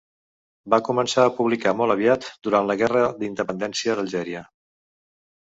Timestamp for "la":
2.71-2.77